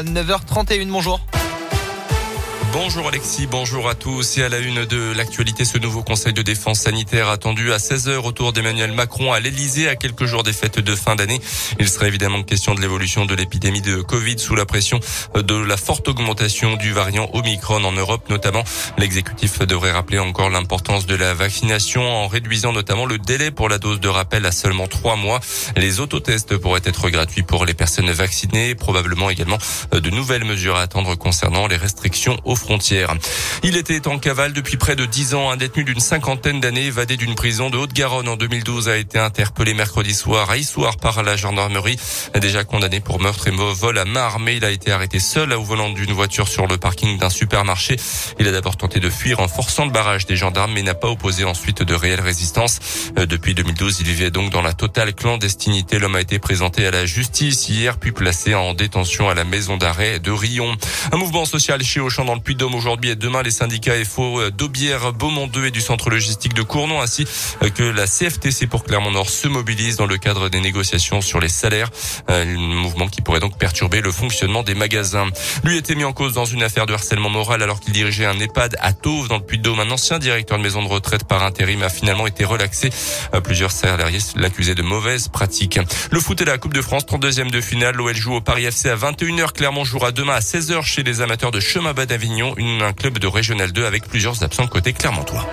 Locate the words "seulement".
24.52-24.86